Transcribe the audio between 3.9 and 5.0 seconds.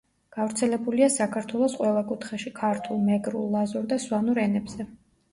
და სვანურ ენებზე.